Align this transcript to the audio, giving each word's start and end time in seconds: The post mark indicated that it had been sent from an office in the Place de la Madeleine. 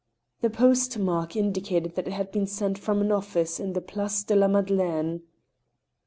The 0.39 0.49
post 0.49 0.97
mark 0.97 1.35
indicated 1.35 1.93
that 1.93 2.07
it 2.07 2.13
had 2.13 2.31
been 2.31 2.47
sent 2.47 2.79
from 2.79 3.01
an 3.01 3.11
office 3.11 3.59
in 3.59 3.73
the 3.73 3.81
Place 3.81 4.23
de 4.23 4.35
la 4.35 4.47
Madeleine. 4.47 5.21